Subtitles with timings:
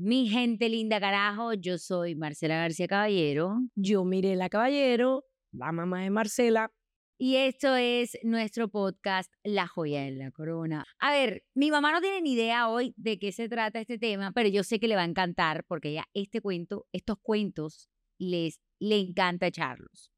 [0.00, 6.10] Mi gente linda carajo, yo soy Marcela García Caballero Yo Mirela Caballero, la mamá de
[6.10, 6.70] Marcela.
[7.18, 10.84] y esto es nuestro podcast La joya de la corona.
[11.00, 14.30] A ver, mi mamá no tiene ni idea hoy de qué se trata este tema,
[14.30, 18.60] pero yo sé que le va a encantar porque ella este cuento, estos cuentos les
[18.78, 20.12] le encanta echarlos.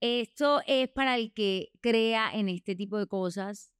[0.00, 3.72] Esto es para el que crea en este tipo de cosas,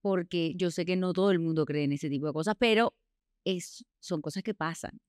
[0.00, 2.96] porque yo sé que no todo el mundo cree en ese tipo de cosas, pero
[3.44, 5.00] es, son cosas que pasan.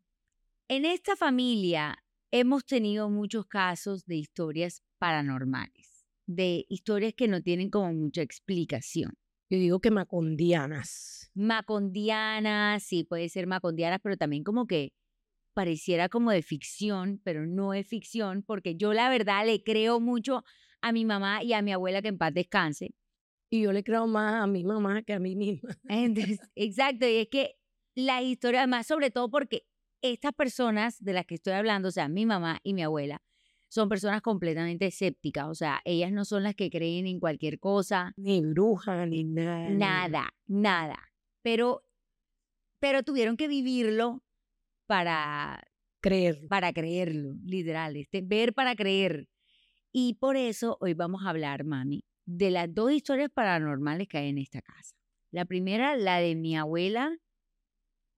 [0.68, 7.69] En esta familia hemos tenido muchos casos de historias paranormales, de historias que no tienen
[7.69, 9.14] como mucha explicación.
[9.50, 11.29] Yo digo que macondianas.
[11.36, 14.93] Macondianas, sí, puede ser macondianas, pero también como que
[15.54, 20.43] pareciera como de ficción, pero no es ficción, porque yo la verdad le creo mucho
[20.81, 22.95] a mi mamá y a mi abuela que en paz descanse.
[23.51, 25.78] Y yo le creo más a mi mamá que a mí misma.
[25.87, 27.56] Entonces, exacto, y es que
[27.96, 29.65] la historia, además, sobre todo porque
[30.01, 33.22] estas personas de las que estoy hablando, o sea, mi mamá y mi abuela,
[33.70, 38.14] son personas completamente escépticas, o sea, ellas no son las que creen en cualquier cosa,
[38.17, 39.70] Ni bruja, ni nada.
[39.70, 41.00] nada, nada,
[41.42, 41.84] pero,
[42.80, 44.23] pero tuvieron que vivirlo
[44.86, 45.64] para,
[46.02, 46.48] Creer.
[46.50, 49.28] para creerlo, literal, este, ver para creer.
[49.92, 54.30] Y por eso hoy vamos a hablar, mami, de las dos historias paranormales que hay
[54.30, 54.95] en esta casa.
[55.32, 57.17] La primera, la de mi abuela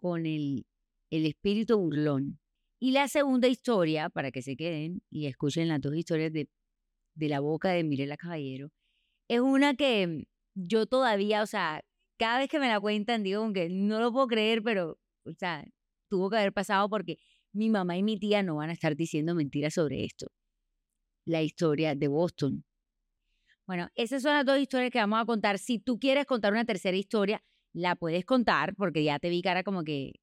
[0.06, 0.68] con el,
[1.10, 2.40] el espíritu burlón.
[2.80, 6.48] Y la segunda historia, para que se queden y escuchen las dos historias de,
[7.16, 8.70] de la boca de Mirela Caballero,
[9.28, 11.84] es una que yo todavía, o sea,
[12.20, 15.34] cada vez que me la cuentan, digo como que no lo puedo creer, pero, o
[15.34, 15.66] sea,
[16.08, 17.18] tuvo que haber pasado porque
[17.52, 20.28] mi mamá y mi tía no van a estar diciendo mentiras sobre esto.
[21.26, 22.64] La historia de Boston.
[23.66, 25.58] Bueno, esas son las dos historias que vamos a contar.
[25.58, 27.44] Si tú quieres contar una tercera historia,
[27.76, 30.14] la puedes contar, porque ya te vi cara como que,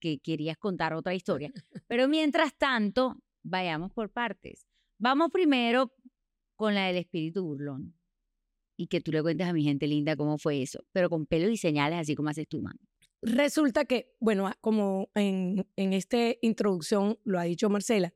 [0.00, 1.52] que querías contar otra historia.
[1.88, 4.66] Pero mientras tanto, vayamos por partes.
[4.98, 5.92] Vamos primero
[6.56, 7.94] con la del espíritu burlón.
[8.76, 11.50] Y que tú le cuentes a mi gente linda cómo fue eso, pero con pelos
[11.50, 12.78] y señales, así como haces tú, mami.
[13.20, 18.14] Resulta que, bueno, a- como en, en esta introducción lo ha dicho Marcela,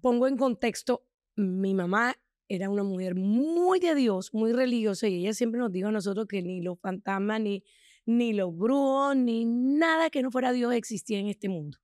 [0.00, 1.06] pongo en contexto,
[1.36, 2.14] mi mamá
[2.48, 6.26] era una mujer muy de Dios, muy religiosa, y ella siempre nos dijo a nosotros
[6.26, 7.64] que ni los fantasmas, ni,
[8.04, 11.78] ni los brujos, ni nada que no fuera Dios existía en este mundo.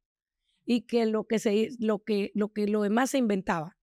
[0.65, 3.77] Y que lo que, se, lo que, lo que lo demás se inventaba.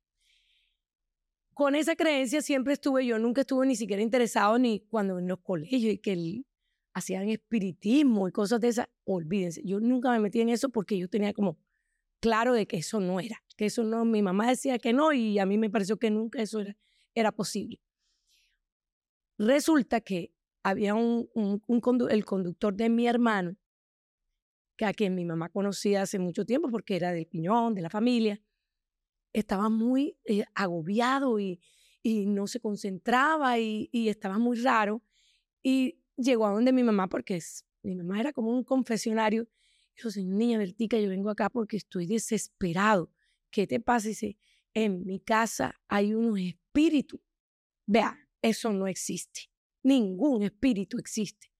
[1.53, 5.39] Con esa creencia siempre estuve, yo nunca estuve ni siquiera interesado ni cuando en los
[5.41, 6.43] colegios y que
[6.93, 11.09] hacían espiritismo y cosas de esas, olvídense, yo nunca me metí en eso porque yo
[11.09, 11.57] tenía como
[12.19, 15.39] claro de que eso no era, que eso no, mi mamá decía que no y
[15.39, 16.59] a mí me pareció que nunca eso
[17.13, 17.79] era, posible.
[19.37, 21.61] Resulta que había un, un-
[22.09, 23.55] el conductor de mi hermano,
[24.77, 27.89] que a quien mi mamá conocía hace mucho tiempo porque era del piñón, de la
[27.89, 28.41] familia,
[29.33, 31.59] estaba muy eh, agobiado y,
[32.03, 35.03] no se concentraba y, y estaba muy raro.
[35.61, 39.47] Y llegó a donde mi mamá, porque es- mi mamá era como un confesionario.
[39.99, 43.11] Dijo, señor niña Bertica, yo vengo acá porque estoy desesperado.
[43.51, 44.07] ¿Qué te pasa?
[44.07, 44.37] Dice,
[44.73, 47.19] en mi casa hay unos espíritus.
[47.85, 49.51] Vea, eso no existe.
[49.83, 51.51] Ningún espíritu existe.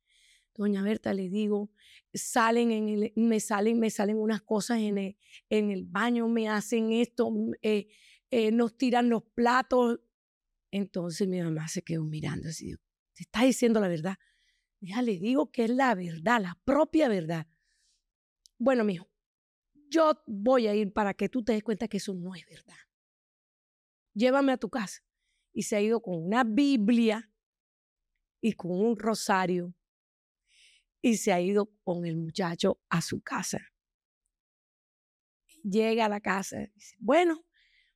[0.56, 1.70] Doña Berta, le digo,
[2.14, 5.18] salen en el, me salen, me salen unas cosas en el,
[5.50, 7.88] en el baño, me hacen esto, mm, eh,
[8.32, 10.00] eh, nos tiran los platos.
[10.72, 12.74] Entonces mi mamá se quedó mirando así,
[13.16, 14.16] te está diciendo la verdad.
[14.80, 17.46] Ya le digo que es la verdad, la propia verdad.
[18.60, 19.10] Bueno, mijo,
[19.90, 22.76] yo voy a ir para que tú te des cuenta que eso no es verdad.
[24.14, 25.00] Llévame a tu casa.
[25.54, 27.32] Y se ha ido con una Biblia
[28.42, 29.74] y con un rosario.
[31.02, 33.60] Y se ha ido con el muchacho a su casa.
[35.64, 37.46] Llega a la casa y dice, bueno,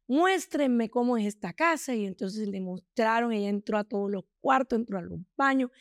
[0.08, 1.94] muéstrenme cómo es esta casa.
[1.94, 5.72] Y entonces le mostraron, ella entró a todos los cuartos, entró a los baños,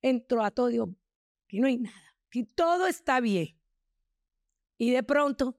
[0.00, 0.94] entró a todo, digo,
[1.44, 3.59] aquí no hay nada, aquí todo está bien.
[4.80, 5.58] Y de pronto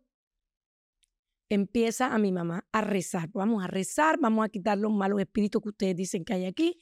[1.47, 5.61] empieza a mi mamá a rezar, vamos a rezar, vamos a quitar los malos espíritus
[5.61, 6.79] que ustedes dicen que hay aquí.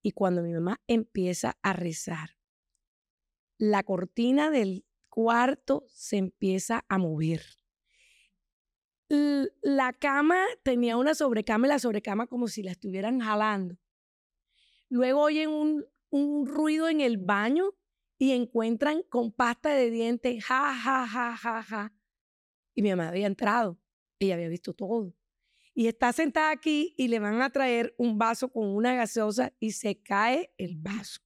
[0.00, 2.30] Y cuando mi mamá empieza a rezar,
[3.58, 7.42] la cortina del cuarto se empieza a mover.
[9.10, 13.76] La cama tenía una sobrecama y la sobrecama como si la estuvieran jalando.
[14.88, 17.74] Luego oyen un, un ruido en el baño
[18.20, 21.94] y encuentran con pasta de dientes, ja, ja, ja, ja, ja.
[22.74, 23.80] Y mi mamá había entrado,
[24.18, 25.16] ella había visto todo.
[25.72, 29.72] Y está sentada aquí y le van a traer un vaso con una gaseosa y
[29.72, 31.22] se cae el vaso.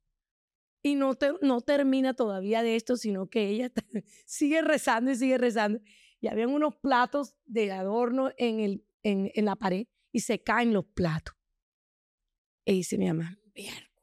[0.83, 3.73] Y no, no termina todavía de esto, sino que ella
[4.25, 5.81] sigue rezando y sigue rezando.
[6.21, 10.73] Y habían unos platos de adorno en, el, en, en la pared y se caen
[10.73, 11.35] los platos.
[12.65, 13.37] Y dice mi mamá,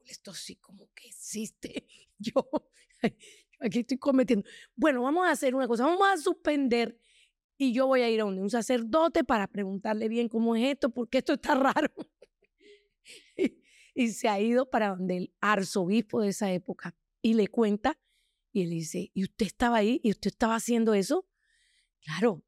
[0.04, 1.86] esto sí como que existe.
[2.34, 2.48] Yo,
[3.60, 4.48] aquí estoy cometiendo.
[4.76, 6.98] Bueno, vamos a hacer una cosa, vamos a suspender
[7.58, 11.20] y yo voy a ir a un sacerdote para preguntarle bien cómo es esto, porque
[11.20, 11.92] esto está raro.
[13.94, 18.00] y, se ha ido para donde el arzobispo de esa época y le cuenta
[18.52, 20.02] y él dice, ¿y usted estaba ahí?
[20.04, 21.28] ¿Y usted estaba haciendo eso?
[22.02, 22.44] Claro,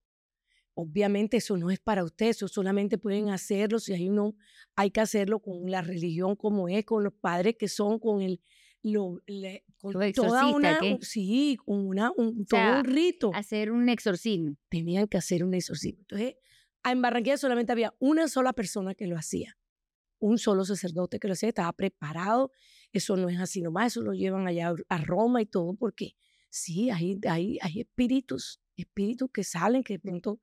[0.74, 4.36] obviamente eso no es para usted, eso solamente pueden hacerlo si hay uno,
[4.76, 8.42] hay que hacerlo con la religión como es, con los padres que son, con el,
[8.84, 9.22] lo,
[9.82, 13.32] con toda una, sí, una, un, todo un rito.
[13.34, 14.56] Hacer un exorcismo.
[14.70, 16.02] Tenían que hacer un exorcismo.
[16.02, 16.36] Entonces,
[16.84, 19.58] en Barranquilla solamente había una sola persona que lo hacía,
[20.20, 22.52] un solo sacerdote que lo hacía, estaba preparado.
[22.92, 26.16] Eso no es así nomás, eso lo llevan allá a Roma y todo, porque
[26.50, 30.40] sí, hay, hay, hay espíritus, espíritus que salen, que de pronto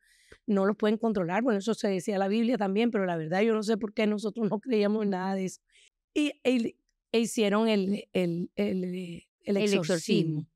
[0.47, 1.43] no los pueden controlar.
[1.43, 4.07] Bueno, eso se decía la Biblia también, pero la verdad yo no sé por qué
[4.07, 5.61] nosotros no creíamos en nada de eso.
[6.15, 6.33] Y,
[7.13, 10.47] e hicieron el, el, el, el exorcismo.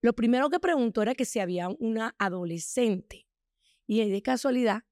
[0.00, 3.26] Lo primero que preguntó era que si había una adolescente.
[3.86, 4.82] Y de casualidad,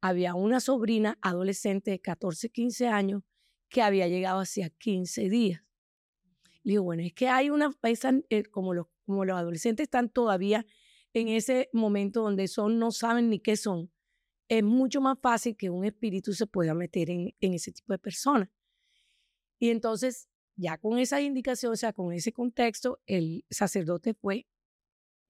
[0.00, 3.22] había una sobrina adolescente de 14, 15 años
[3.68, 5.62] que había llegado hacía 15 días.
[6.62, 7.76] Le digo, bueno, es que hay una,
[8.28, 10.66] eh, como los, como los adolescentes están todavía
[11.12, 13.90] en ese momento donde son, no saben ni qué son,
[14.48, 17.98] es mucho más fácil que un espíritu se pueda meter en, en ese tipo de
[17.98, 18.48] personas.
[19.58, 24.46] Y entonces ya con esa indicación, o sea, con ese contexto, el sacerdote fue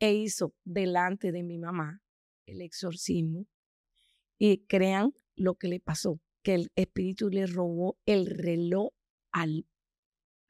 [0.00, 2.02] e hizo delante de mi mamá
[2.46, 3.46] el exorcismo
[4.38, 8.92] y crean lo que le pasó, que el espíritu le robó el reloj
[9.32, 9.66] al,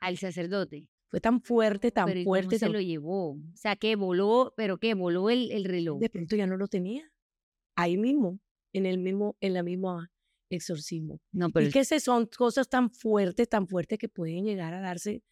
[0.01, 0.89] al sacerdote.
[1.11, 2.59] Fue tan fuerte, tan fuerte.
[2.59, 3.33] ¿cómo se lo llevó?
[3.33, 6.01] O sea, que voló, pero que voló el, el reloj.
[6.01, 7.13] De pronto ya no lo tenía.
[7.77, 8.41] Ahí mismo,
[8.73, 10.12] en el mismo, en la misma
[10.55, 11.21] exorcismo.
[11.33, 14.81] No, pero y que se son cosas tan fuertes, tan fuertes que pueden llegar a
[14.81, 15.23] darse.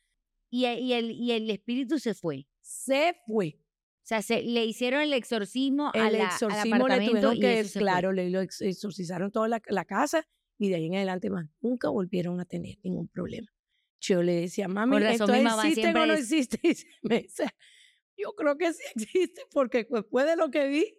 [0.51, 2.47] Y, y, el, y el espíritu se fue.
[2.61, 3.59] Se fue.
[3.59, 8.41] O sea, se, le hicieron el exorcismo el exorcismo le tuvieron que, claro, le lo
[8.41, 10.27] exorcizaron toda la, la, casa
[10.59, 13.47] y de ahí en adelante más nunca volvieron a tener ningún problema.
[14.01, 16.61] Yo le decía, mami, esto existe o no existe.
[18.17, 20.99] yo creo que sí existe porque después de lo que vi,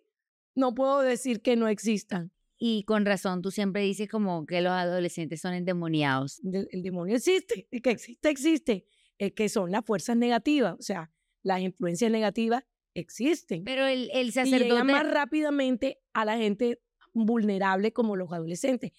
[0.56, 2.32] no puedo decir que no existan.
[2.64, 6.40] Y con razón, tú siempre dices como que los adolescentes son endemoniados.
[6.44, 8.86] El, demonio existe, el que existe, existe.
[9.18, 11.12] El que son las fuerzas negativas, o sea,
[11.42, 12.64] las influencias negativas
[12.94, 13.64] existen.
[13.64, 14.84] Pero el, el sacerdote...
[14.84, 16.80] más rápidamente a la gente
[17.16, 18.92] vulnerable como los adolescentes.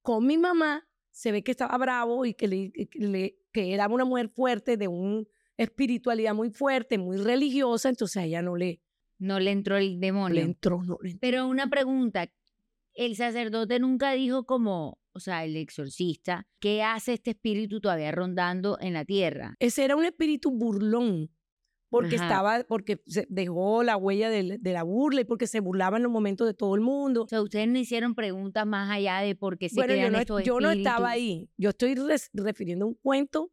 [0.00, 4.28] Con mi mamá se ve que estaba bravo y que, le, que era una mujer
[4.28, 5.24] fuerte, de una
[5.56, 8.80] espiritualidad muy fuerte, muy religiosa, entonces a ella no le...
[9.18, 10.36] No le entró el demonio.
[10.36, 11.20] Le entró, no le entró.
[11.20, 12.30] Pero una pregunta,
[12.98, 18.76] el sacerdote nunca dijo como, o sea, el exorcista, ¿qué hace este espíritu todavía rondando
[18.80, 19.54] en la tierra?
[19.60, 21.30] Ese era un espíritu burlón,
[21.90, 26.12] porque estaba, porque dejó la huella de, la burla y porque se burlaba en los
[26.12, 27.22] momentos de todo el mundo.
[27.22, 30.40] O sea, ustedes no hicieron preguntas más allá de por qué se bueno, yo no,
[30.40, 31.48] yo no estaba ahí.
[31.56, 31.94] Yo estoy
[32.34, 33.52] refiriendo a un cuento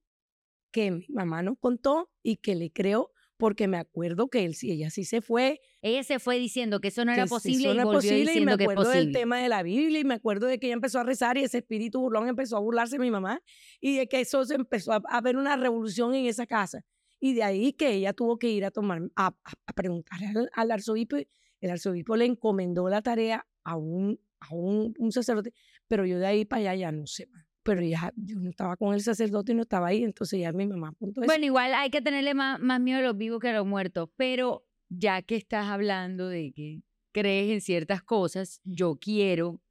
[0.71, 4.89] que mi mamá nos contó y que le creo porque me acuerdo que él, ella
[4.89, 5.61] sí se fue.
[5.81, 8.89] Ella se fue diciendo que eso no era posible y volvió diciendo y me acuerdo
[8.89, 11.43] del tema de la Biblia y me acuerdo de que ella empezó a rezar y
[11.43, 13.41] ese espíritu burlón empezó a burlarse de mi mamá
[13.81, 16.83] y de que eso se empezó a, haber una revolución en esa casa.
[17.19, 20.19] Y de ahí que ella tuvo que ir a tomar, a, a, preguntar
[20.53, 21.17] al, arzobispo.
[21.61, 25.53] El arzobispo le encomendó la tarea a un, a un, un sacerdote,
[25.87, 28.77] pero yo de ahí para allá ya no sé más pero ya yo no estaba
[28.77, 31.27] con el sacerdote y no estaba ahí, entonces ya mi mamá apuntó eso.
[31.27, 34.07] Bueno, igual hay que tenerle más, más miedo a los vivos que a los muertos,
[34.15, 39.63] pero ya que estás hablando de que crees en ciertas cosas, yo quiero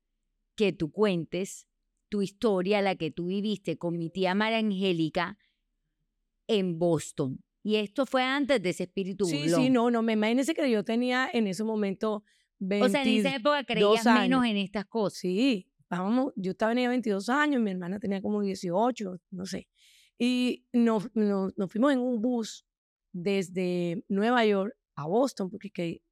[0.56, 1.68] que tú cuentes
[2.08, 5.38] tu historia, la que tú viviste con mi tía María Angélica
[6.48, 7.44] en Boston.
[7.62, 10.82] Y esto fue antes de ese espíritu Sí, sí, no, no, me imagínese que yo
[10.84, 12.24] tenía en ese momento
[12.58, 15.20] 22 O sea, en esa época creías menos en estas cosas.
[15.20, 15.68] Sí,
[16.36, 19.68] yo estaba en 22 años, mi hermana tenía como 18, no sé.
[20.18, 22.66] Y nos, nos, fuimos en un bus
[23.12, 26.02] desde Nueva York a Boston, porque que,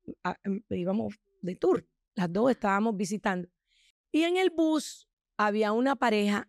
[0.44, 1.86] em, íbamos de tour.
[2.14, 3.48] Las dos estábamos visitando.
[4.10, 6.48] Y en el bus había una pareja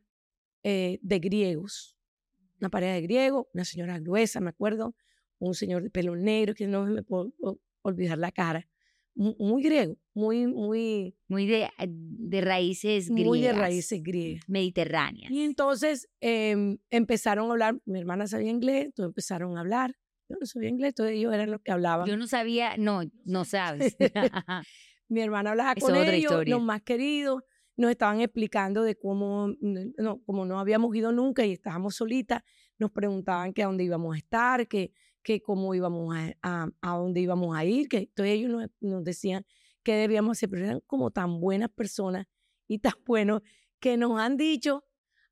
[0.63, 1.97] eh, de griegos.
[2.59, 4.95] Una pareja de griegos, una señora gruesa, me acuerdo,
[5.39, 7.33] un señor de pelo negro, que no me puedo
[7.81, 8.67] olvidar la cara
[9.15, 11.15] muy griego, muy, muy...
[11.27, 13.27] Muy de, ah, de raíces griegas.
[13.27, 14.43] Muy de raíces griegas.
[14.47, 15.31] Mediterráneas.
[15.31, 19.95] Y entonces em, empezaron a hablar, mi hermana sabía inglés, entonces empezaron a hablar.
[20.29, 22.07] yo no sabía inglés, entonces ellos eran los que hablaban.
[22.07, 23.95] Yo no sabía, no, no sabes.
[25.09, 27.43] Mi hermana hablaba con ellos, los más queridos,
[27.75, 32.43] nos estaban explicando de cómo, no, como no habíamos ido nunca y estábamos solitas,
[32.77, 34.91] nos preguntaban que a dónde íbamos a estar, que,
[35.23, 39.45] que cómo íbamos a, a, dónde íbamos a ir, que entonces ellos nos, decían
[39.83, 42.25] qué debíamos hacer, pero eran como tan buenas personas
[42.67, 43.41] y tan buenos
[43.79, 44.83] que nos han dicho,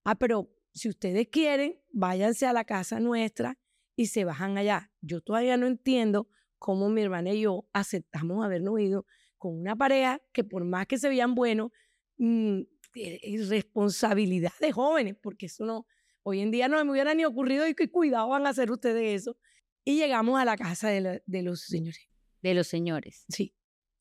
[0.04, 3.58] ah, pero si ustedes quieren, váyanse a la casa nuestra
[3.96, 4.92] y se bajan allá.
[5.02, 9.06] Yo todavía no entiendo cómo mi hermana y yo aceptamos habernos ido
[9.38, 11.72] con una pareja que por más que se veían buenos,
[12.18, 12.62] mm,
[12.94, 15.86] es responsabilidad de jóvenes, porque eso no,
[16.24, 19.22] hoy en día no me hubiera ni ocurrido y qué cuidado van a hacer ustedes
[19.22, 19.38] eso.
[19.84, 22.08] Y llegamos a la casa de, de los señores.
[22.42, 23.26] De los señores.
[23.30, 23.56] Sí.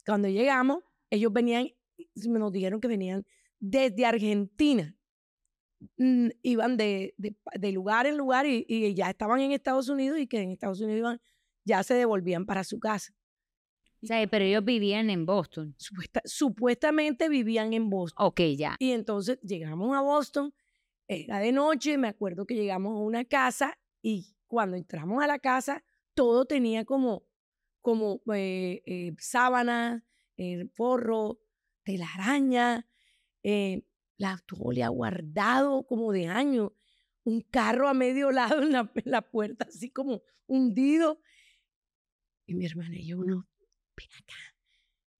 [0.04, 1.68] Cuando llegamos, ellos venían,
[2.14, 3.26] nos dijeron que venían
[3.58, 4.96] desde Argentina.
[5.96, 10.40] Mm, iban de, de, lugar en lugar y, ya estaban en Estados Unidos y que
[10.40, 11.20] en Estados Unidos iban,
[11.64, 13.14] ya se devolvían para su casa.
[14.02, 15.74] O sea, pero ellos vivían en Boston.
[16.24, 18.26] supuestamente vivían en Boston.
[18.26, 18.76] Ok, ya.
[18.78, 20.54] Y entonces llegamos a Boston,
[21.06, 25.38] era de noche, me acuerdo que llegamos a una casa y cuando entramos a la
[25.38, 27.24] casa, todo tenía como,
[27.80, 31.40] como eh, eh, forro,
[31.84, 32.88] telaraña,
[33.44, 36.72] eh, la toalla guardado como de años,
[37.22, 38.72] un carro a medio lado en
[39.04, 41.22] la, puerta, así como hundido.
[42.44, 43.48] Y mi hermana y yo, no,
[43.96, 44.56] ven acá,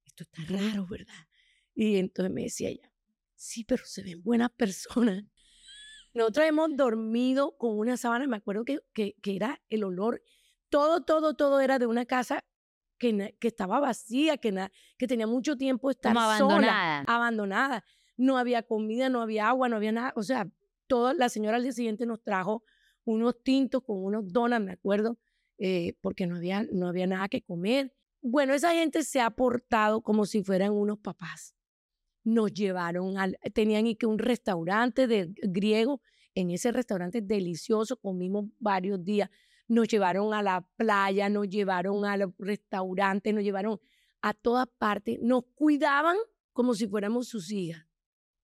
[0.06, 1.28] esto está raro, ¿verdad?
[1.72, 2.92] Y entonces me decía ella,
[3.36, 5.22] sí, pero se ven buenas personas.
[6.14, 10.22] Nosotros hemos dormido con una sábana, me acuerdo que, que, era el olor,
[10.68, 12.44] todo, todo, todo era de una casa
[12.98, 17.04] que, que estaba vacía, que, que tenía mucho tiempo estar abandonada.
[17.06, 17.84] abandonada
[18.20, 20.12] no había comida, no había agua, no había nada.
[20.14, 20.48] O sea,
[20.86, 22.62] toda la señora al día siguiente nos trajo
[23.04, 25.18] unos tintos con unos donas, me acuerdo,
[25.58, 27.94] eh, porque no había, no había nada que comer.
[28.20, 31.54] Bueno, esa gente se ha portado como si fueran unos papás.
[32.30, 36.00] Nos llevaron al, tenían que un restaurante de griego,
[36.36, 39.28] en ese restaurante delicioso, comimos varios días.
[39.66, 43.80] Nos llevaron a la playa, nos llevaron al restaurante, nos llevaron
[44.22, 45.18] a todas partes.
[45.20, 46.16] Nos cuidaban
[46.52, 47.84] como si fuéramos sus hijas.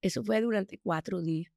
[0.01, 1.53] Eso fue durante cuatro días.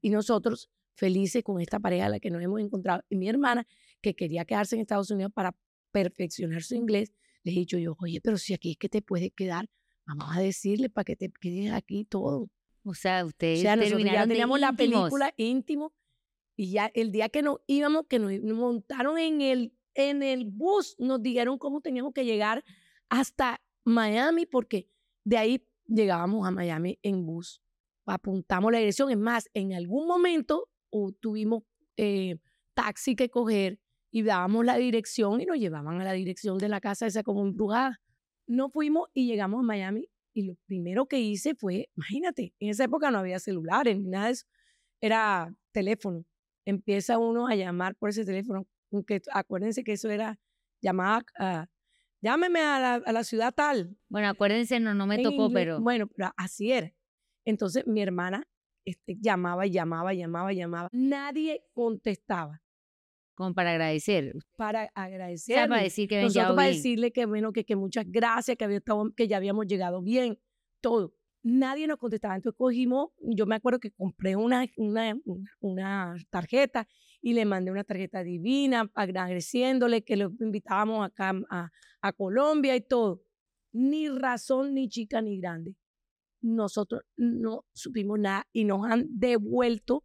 [0.00, 3.02] Y nosotros felices con esta pareja a la que nos hemos encontrado.
[3.10, 3.66] Y mi hermana,
[4.00, 5.54] que quería quedarse en Estados Unidos para
[5.90, 9.30] perfeccionar su inglés, le he dicho yo, oye, pero si aquí es que te puedes
[9.32, 9.68] quedar,
[10.06, 12.48] vamos a decirle para que te quedes aquí todo.
[12.84, 15.92] O sea, ustedes o sea, ya teníamos la película íntimo
[16.56, 20.94] y ya el día que nos íbamos, que nos montaron en el, en el bus,
[20.98, 22.64] nos dijeron cómo teníamos que llegar
[23.08, 24.88] hasta Miami, porque
[25.24, 27.60] de ahí llegábamos a Miami en bus
[28.06, 29.10] apuntamos la dirección.
[29.10, 30.68] Es más, en algún momento
[31.20, 31.64] tuvimos
[31.96, 32.38] eh,
[32.74, 36.80] taxi que coger y dábamos la dirección y nos llevaban a la dirección de la
[36.80, 38.00] casa esa como embrujada.
[38.46, 42.84] No fuimos y llegamos a Miami y lo primero que hice fue, imagínate, en esa
[42.84, 44.46] época no había celulares ni nada de eso,
[45.00, 46.24] era teléfono.
[46.64, 50.38] Empieza uno a llamar por ese teléfono, aunque acuérdense que eso era
[50.82, 51.66] llamada, uh,
[52.20, 53.96] llámeme a la, a la, ciudad tal.
[54.08, 55.80] Bueno, acuérdense, no, no me tocó, pero...
[55.80, 56.92] Bueno, pero así era.
[57.44, 58.46] Entonces mi hermana
[58.84, 60.88] este, llamaba, llamaba, llamaba, llamaba.
[60.92, 62.62] Nadie contestaba.
[63.36, 64.32] Como para agradecer.
[64.56, 65.68] Para agradecer.
[65.68, 69.12] para decir que Nosotros para decirle que bueno, que, que muchas gracias, que, había estado,
[69.14, 70.38] que ya habíamos llegado bien,
[70.80, 71.14] todo.
[71.42, 72.34] Nadie nos contestaba.
[72.34, 75.14] Entonces cogimos, yo me acuerdo que compré una, una,
[75.60, 76.88] una tarjeta
[77.20, 82.80] y le mandé una tarjeta divina agradeciéndole que lo invitábamos acá a, a Colombia y
[82.80, 83.22] todo.
[83.72, 85.76] Ni razón, ni chica, ni grande
[86.46, 90.04] nosotros no supimos nada y nos han devuelto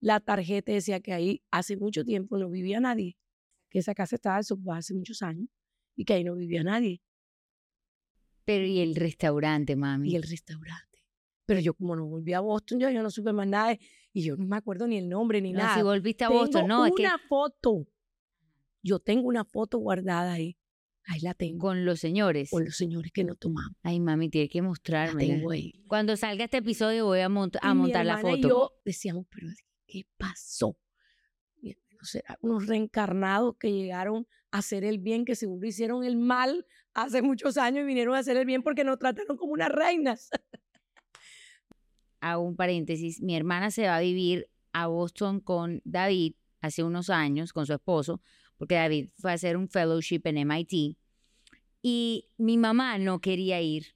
[0.00, 0.72] la tarjeta.
[0.72, 3.16] Decía que ahí hace mucho tiempo no vivía nadie,
[3.68, 5.48] que esa casa estaba desocupada hace muchos años
[5.96, 7.02] y que ahí no vivía nadie.
[8.44, 10.10] Pero ¿y el restaurante, mami?
[10.10, 11.04] Y el restaurante.
[11.46, 13.76] Pero yo como no volví a Boston, yo, yo no supe más nada
[14.12, 15.76] y yo no me acuerdo ni el nombre ni nada.
[15.76, 17.86] Si volviste a Boston, no, es una foto.
[18.82, 20.56] Yo tengo una foto guardada ahí
[21.10, 21.58] Ahí la tengo.
[21.58, 22.50] Con los señores.
[22.50, 23.76] Con los señores que no tomamos.
[23.82, 25.26] Ay, mami, tiene que mostrarme.
[25.26, 25.50] Tengo.
[25.88, 28.36] Cuando salga este episodio voy a, a montar la foto.
[28.36, 29.48] Y yo decíamos, pero
[29.90, 30.76] ¿qué pasó?
[32.40, 37.58] unos reencarnados que llegaron a hacer el bien, que seguro hicieron el mal hace muchos
[37.58, 40.30] años y vinieron a hacer el bien porque nos trataron como unas reinas.
[42.20, 43.20] Hago un paréntesis.
[43.20, 47.74] Mi hermana se va a vivir a Boston con David hace unos años, con su
[47.74, 48.22] esposo,
[48.56, 50.96] porque David fue a hacer un fellowship en MIT
[51.82, 53.94] y mi mamá no quería ir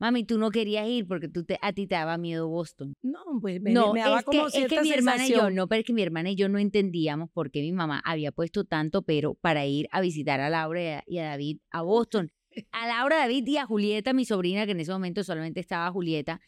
[0.00, 2.94] Mami, tú no querías ir porque tú te, a ti te daba miedo Boston.
[3.02, 5.30] No, pues me, No, me daba es, como que, es cierta que mi hermana y
[5.30, 8.00] yo, no, pero es que mi hermana y yo no entendíamos por qué mi mamá
[8.04, 11.58] había puesto tanto pero para ir a visitar a Laura y a, y a David
[11.70, 12.32] a Boston.
[12.72, 16.40] A Laura, David y a Julieta, mi sobrina, que en ese momento solamente estaba Julieta.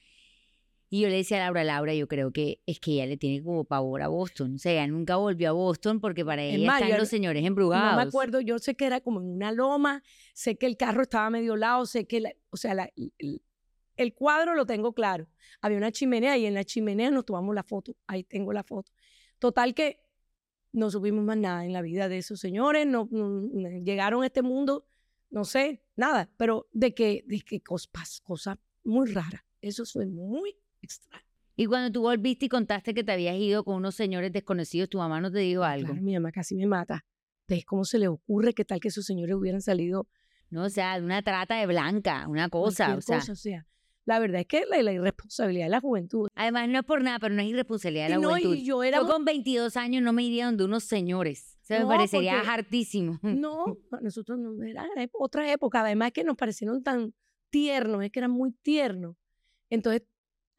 [0.95, 3.43] Y yo le decía a Laura, Laura, yo creo que es que ella le tiene
[3.43, 4.57] como pavor a Boston.
[4.57, 7.93] O sea, ella nunca volvió a Boston porque para ella están los señores embrujados.
[7.93, 10.03] No me acuerdo, yo sé que era como en una loma,
[10.35, 13.41] sé que el carro estaba medio lado, sé que, la- o sea, la- el,
[13.97, 15.29] el cuadro lo tengo claro.
[15.63, 17.97] Había una chimenea y en la chimenea nos tomamos la foto.
[18.07, 18.93] Ahí tengo la foto.
[19.39, 19.99] Total que
[20.73, 23.09] no supimos más nada en la vida de esos señores, no
[23.83, 24.85] llegaron a este mundo,
[25.31, 29.43] no sé, nada, pero de que, de que cosas, cosas muy raras.
[29.63, 31.25] Eso fue muy extraño.
[31.57, 34.99] Y cuando tú volviste y contaste que te habías ido con unos señores desconocidos, tu
[34.99, 35.89] mamá no te dijo algo.
[35.89, 37.05] Claro, mi mamá casi me mata.
[37.47, 40.09] Entonces, ¿cómo se le ocurre que tal que esos señores hubieran salido
[40.51, 42.97] No, o sea, de una trata de blanca, una cosa.
[42.97, 43.67] O sea, cosa, o sea,
[44.05, 46.29] la verdad es que la, la irresponsabilidad de la juventud.
[46.35, 48.55] además no es por nada, pero no es irresponsabilidad de la no, juventud.
[48.57, 51.59] y yo era Yo con 22 años no me iría donde unos señores.
[51.63, 53.19] Se me No, parecería porque- hartísimo.
[53.23, 57.15] No, a nosotros no era otra época, además que nos parecieron tan
[57.51, 59.17] tiernos, es que eran muy tiernos.
[59.71, 60.03] Entonces,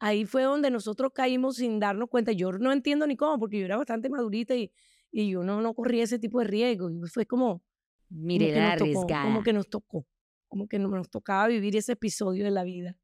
[0.04, 2.32] ahí fue donde nosotros caímos sin darnos cuenta.
[2.32, 4.70] Yo no entiendo ni cómo, porque yo era bastante madurita y,
[5.10, 6.90] y yo no, no corría ese tipo de riesgo.
[6.90, 7.62] Y fue como,
[8.10, 10.06] Mire, como que la nos tocó, como que nos tocó,
[10.48, 12.96] como que no- nos tocaba vivir ese episodio de la vida.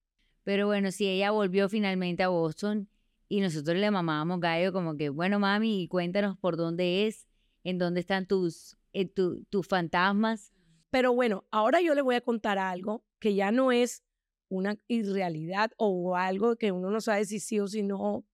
[0.44, 2.88] Pero bueno, si ella volvió finalmente a Boston
[3.28, 7.26] y nosotros le mamábamos gallo como que, bueno, mami, cuéntanos por dónde es,
[7.64, 10.52] en dónde están tus, eh, tu- tus fantasmas.
[10.90, 14.02] Pero bueno, ahora yo le voy a contar algo que ya no es
[14.50, 18.26] una irrealidad o algo que uno no sabe si sí o si no,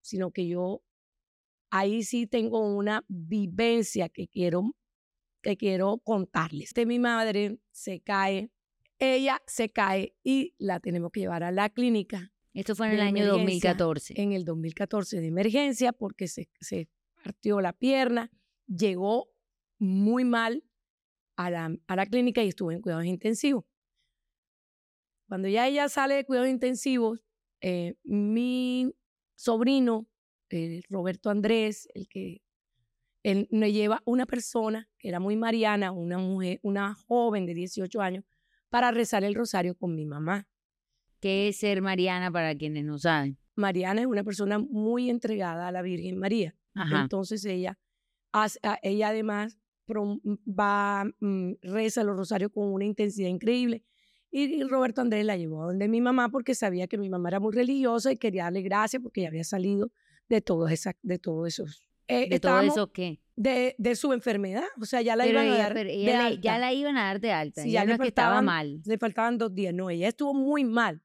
[0.00, 0.82] sino que yo
[1.70, 4.74] ahí sí tengo una vivencia que quiero,
[5.42, 6.72] que quiero contarles.
[6.74, 8.50] De mi madre se cae,
[8.98, 13.00] ella se cae y la tenemos que llevar a la clínica Esto fue en el
[13.00, 14.14] año emergencia, 2014.
[14.16, 16.88] en el 2014 de emergencia porque se, se
[17.22, 18.30] partió la pierna,
[18.66, 19.28] llegó
[19.78, 20.64] muy mal
[21.36, 23.64] a la, a la clínica y estuvo en cuidados intensivos.
[25.30, 27.20] Cuando ya ella sale de cuidados intensivos,
[27.60, 28.92] eh, mi
[29.36, 30.08] sobrino,
[30.48, 32.42] eh, Roberto Andrés, el que
[33.22, 38.00] él me lleva una persona que era muy mariana, una mujer, una joven de 18
[38.00, 38.24] años,
[38.70, 40.48] para rezar el rosario con mi mamá.
[41.20, 43.38] ¿Qué es ser Mariana para quienes no saben?
[43.54, 46.56] Mariana es una persona muy entregada a la Virgen María.
[46.74, 47.02] Ajá.
[47.02, 47.78] Entonces ella,
[48.32, 49.56] hace- a- ella además
[50.58, 53.84] va, mm, reza los rosarios con una intensidad increíble.
[54.30, 57.28] Y, y Roberto Andrés la llevó a donde mi mamá porque sabía que mi mamá
[57.30, 59.90] era muy religiosa y quería darle gracias porque ella había salido
[60.28, 61.86] de todos esa, de todos esos.
[62.06, 63.20] eh, ¿De todo eso qué?
[63.36, 64.64] De, de su enfermedad.
[64.80, 66.58] O sea, ya la Pero, iban a ella, dar de le- ya alta.
[66.58, 67.62] la iban a dar de alta.
[67.62, 68.82] Sí, ella ya no le es que estaba faltaban- mal.
[68.84, 69.74] Le faltaban dos días.
[69.74, 71.02] No, ella estuvo muy mal.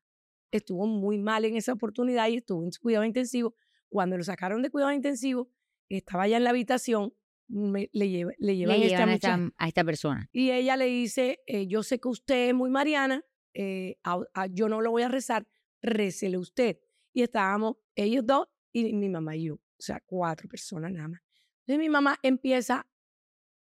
[0.51, 3.55] Estuvo muy mal en esa oportunidad y estuvo en cuidado intensivo.
[3.89, 5.49] Cuando lo sacaron de cuidado intensivo,
[5.89, 7.13] estaba ya en la habitación,
[7.47, 9.27] me- le, lleva- le llevan, Le esta llevan a esta,
[9.58, 10.29] a esta persona.
[10.31, 14.47] Y ella le dice, eh, yo sé que usted es muy mariana, eh, a- a-
[14.47, 15.47] yo no lo voy a rezar,
[15.81, 16.79] récele usted.
[17.13, 21.21] Y estábamos ellos dos y mi mamá y yo, o sea, cuatro personas nada más.
[21.62, 22.88] Entonces mi mamá empieza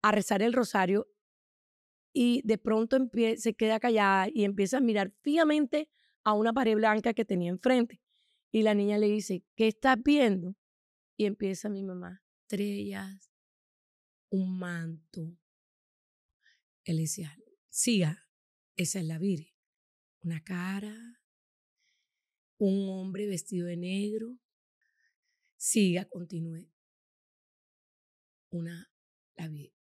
[0.01, 1.07] a rezar el rosario
[2.13, 5.89] y de pronto empie- se queda callada y empieza a mirar fijamente
[6.23, 8.01] a una pared blanca que tenía enfrente.
[8.51, 10.55] Y la niña le dice, ¿qué estás viendo?
[11.17, 13.28] Y empieza mi mamá, estrellas,
[14.29, 15.37] un manto.
[16.85, 17.37] Decía,
[17.69, 18.27] siga,
[18.75, 19.53] esa es la Virgen.
[20.21, 21.21] Una cara,
[22.57, 24.37] un hombre vestido de negro.
[25.55, 26.67] Siga, continúe.
[28.49, 28.91] Una,
[29.35, 29.73] la Virgen.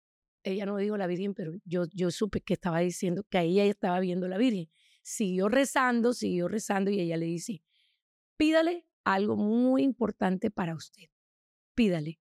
[0.43, 3.99] Ella no dijo la Virgen, pero yo, yo supe que estaba diciendo que ella estaba
[3.99, 4.69] viendo la Virgen.
[5.01, 7.63] Siguió rezando, siguió rezando y ella le dice,
[8.37, 11.05] pídale algo muy importante para usted.
[11.73, 12.19] Pídale,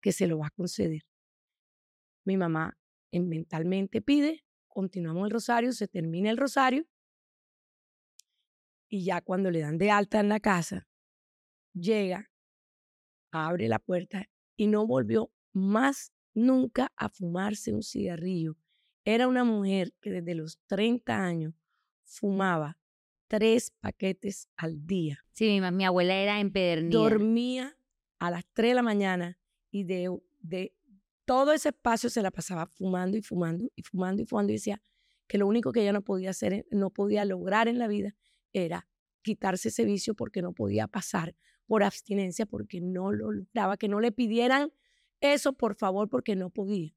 [0.00, 1.02] que se lo va a conceder.
[2.24, 2.78] Mi mamá
[3.12, 6.86] mentalmente pide, continuamos el rosario, se termina el rosario
[8.88, 10.88] y ya cuando le dan de alta en la casa,
[11.74, 12.30] llega,
[13.30, 18.56] abre la puerta y no volvió más nunca a fumarse un cigarrillo.
[19.04, 21.54] Era una mujer que desde los 30 años
[22.04, 22.78] fumaba
[23.28, 25.18] tres paquetes al día.
[25.32, 26.98] Sí, mi, ma- mi abuela era empedernida.
[26.98, 27.76] Dormía
[28.18, 29.38] a las 3 de la mañana
[29.70, 30.74] y de, de
[31.24, 34.82] todo ese espacio se la pasaba fumando y fumando y fumando y fumando y decía
[35.26, 38.14] que lo único que ella no podía hacer, no podía lograr en la vida
[38.52, 38.86] era
[39.22, 41.34] quitarse ese vicio porque no podía pasar
[41.66, 44.72] por abstinencia, porque no lo lograba, que no le pidieran
[45.20, 46.94] eso, por favor, porque no podía.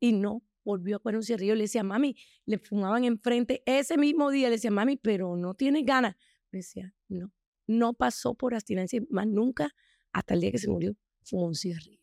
[0.00, 1.56] Y no volvió a poner un cigarrillo.
[1.56, 3.62] Le decía, mami, le fumaban enfrente.
[3.66, 6.14] Ese mismo día le decía, mami, pero no tienes ganas.
[6.52, 7.32] Le decía, no,
[7.66, 9.74] no pasó por abstinencia más nunca
[10.12, 10.96] hasta el día que se murió.
[11.24, 11.97] Fumó un cigarrillo.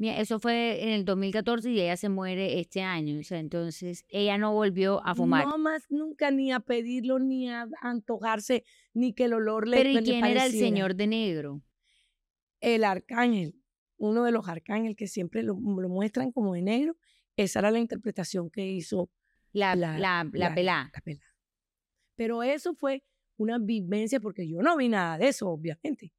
[0.00, 3.20] Mira, eso fue en el 2014 y ella se muere este año.
[3.20, 5.44] O sea, entonces ella no volvió a fumar.
[5.46, 9.90] No más nunca ni a pedirlo, ni a antojarse, ni que el olor le Pero
[9.90, 10.66] ¿y le quién era el pareciera.
[10.68, 11.62] señor de negro?
[12.60, 13.54] El arcángel,
[13.98, 16.96] uno de los arcángeles que siempre lo, lo muestran como de negro.
[17.36, 19.10] Esa era la interpretación que hizo
[19.52, 20.90] La, La- la, la, la- pelá.
[20.94, 21.26] la pelada.
[22.16, 23.02] Pero eso fue
[23.36, 26.12] una vivencia, porque yo no vi nada de eso, obviamente.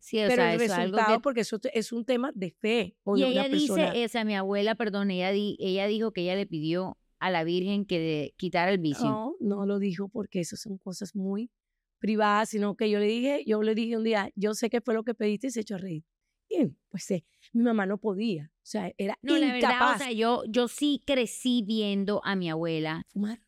[0.00, 2.50] Sí, o Pero sea, el eso es algo que porque eso es un tema de
[2.50, 2.96] fe.
[3.04, 6.46] O Y ella dice, esa mi abuela, perdón, ella, di- ella dijo que ella le
[6.46, 9.04] pidió a la Virgen que quitara el vicio.
[9.04, 11.50] No, no lo dijo porque eso son cosas muy
[11.98, 14.94] privadas, sino que yo le dije, yo le dije un día, yo sé qué fue
[14.94, 16.02] lo que pediste y se echó a reír.
[16.48, 20.04] Y pues eh, mi mamá no podía, o sea, era No, la verdad, incapaz o
[20.04, 23.40] sea, yo, yo sí crecí viendo a mi abuela fumar.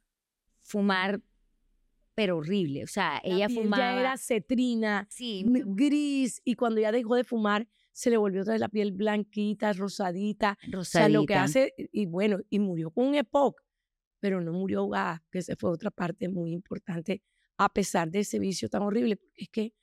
[0.60, 1.20] fumar,
[2.14, 2.84] pero horrible.
[2.84, 3.82] O sea, La ella piel fumaba.
[3.94, 8.54] ya era cetrina, Sí, gris, y cuando ya dejó de fumar, se le volvió otra
[8.54, 10.58] vez la piel blanquita, rosadita.
[10.76, 11.42] O sea, lo que rosadita.
[11.44, 13.60] hace, y bueno, y murió con un EPOC,
[14.20, 17.22] pero no murió ahogada, que esa fue otra parte muy importante,
[17.58, 19.74] a pesar de ese vicio tan horrible, porque es que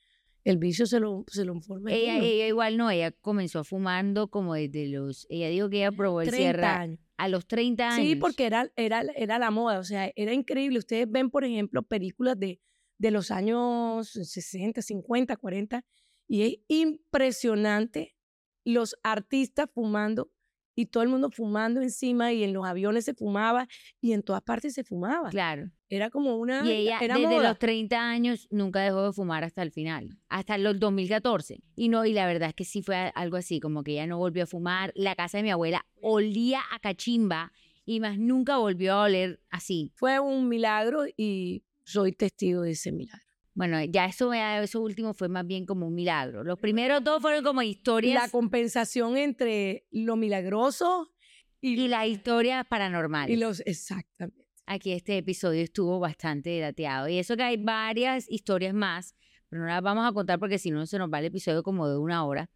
[0.46, 1.92] el vicio se lo, se lo informa.
[1.92, 6.22] Ella, ella igual no, ella comenzó fumando como desde los, ella dijo que ella probó
[6.22, 7.00] el 30 cierra años.
[7.20, 8.08] A los 30 años.
[8.08, 10.80] Sí, porque era, era, era la moda, o sea, era increíble.
[10.80, 12.62] Ustedes ven, por ejemplo, películas de,
[12.98, 15.86] de los años 60, 50, 40,
[16.28, 18.16] y es impresionante
[18.64, 20.32] los artistas fumando
[20.80, 23.68] y todo el mundo fumando encima y en los aviones se fumaba
[24.00, 25.30] y en todas partes se fumaba.
[25.30, 25.70] Claro.
[25.90, 26.66] Era como una...
[26.66, 27.50] Y ella era desde moda.
[27.50, 31.62] los 30 años nunca dejó de fumar hasta el final, hasta los 2014.
[31.76, 34.20] Y no, y la verdad es que sí fue algo así, como que ella no
[34.20, 34.94] volvió a fumar.
[34.96, 37.52] La casa de mi abuela olía a cachimba
[37.84, 39.92] y más nunca volvió a oler así.
[39.96, 43.29] Fue un milagro y soy testigo de ese milagro.
[43.60, 46.46] Bueno, ya eso, eso último fue más bien como un milagro.
[46.46, 51.12] Los primeros dos fueron como La historias compensación entre lo milagroso
[51.60, 53.36] y, y las historias paranormales.
[53.36, 53.60] y los...
[53.66, 54.46] Exactamente.
[54.66, 57.10] Aquí este episodio estuvo bastante dateado.
[57.10, 59.14] Y eso que hay varias historias más,
[59.50, 61.90] pero no las vamos a contar porque si no se nos va el episodio como
[61.90, 62.50] de una hora.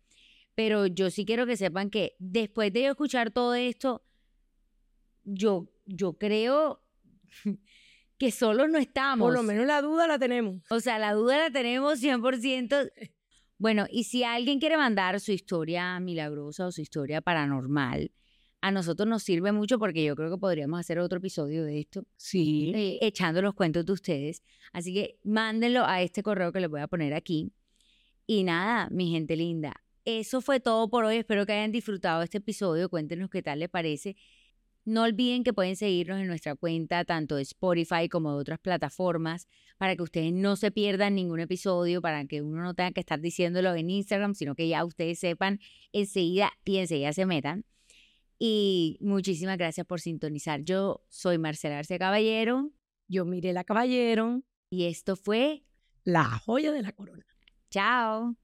[0.56, 4.06] Pero yo sí quiero que sepan que después de yo escuchar todo esto,
[5.26, 6.82] yo, yo creo
[8.18, 9.26] que solo no estamos.
[9.26, 10.62] Por lo menos la duda la tenemos.
[10.70, 12.90] O sea, la duda la tenemos 100%.
[13.58, 18.12] Bueno, y si alguien quiere mandar su historia milagrosa o su historia paranormal,
[18.62, 22.06] a nosotros nos sirve mucho porque yo creo que podríamos hacer otro episodio de esto,
[22.18, 22.72] Sí.
[22.76, 24.42] eh, echando los cuentos de ustedes.
[24.72, 27.52] Así que mándenlo a este correo que les voy a poner aquí.
[28.26, 31.18] Y nada, mi gente linda, eso fue todo por hoy.
[31.18, 32.90] Espero que hayan disfrutado este episodio.
[32.90, 34.16] Cuéntenos qué tal les parece.
[34.86, 39.48] No olviden que pueden seguirnos en nuestra cuenta, tanto de Spotify como de otras plataformas,
[39.78, 43.22] para que ustedes no se pierdan ningún episodio, para que uno no tenga que estar
[43.22, 45.60] diciéndolo en Instagram, sino que ya ustedes sepan
[45.94, 47.66] enseguida y enseguida se metan.
[48.38, 50.64] Y muchísimas gracias por sintonizar.
[50.64, 52.72] Yo soy Marcela Arce Caballero
[53.08, 55.64] Yo miré la caballero, y esto fue
[56.04, 57.26] la joya de la corona.
[57.70, 58.36] Chao.